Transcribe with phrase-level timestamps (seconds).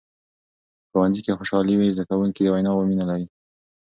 [0.03, 3.27] که په ښوونځي کې خوشحالي وي، زده کوونکي د ویناوو مینه لري.